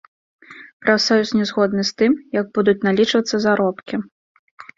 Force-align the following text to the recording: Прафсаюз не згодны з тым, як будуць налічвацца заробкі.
Прафсаюз 0.85 1.33
не 1.39 1.45
згодны 1.49 1.83
з 1.89 1.93
тым, 2.03 2.11
як 2.39 2.49
будуць 2.57 2.77
налічвацца 2.87 3.43
заробкі. 3.45 3.95